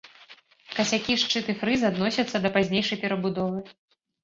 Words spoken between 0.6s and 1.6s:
Касякі, шчыт і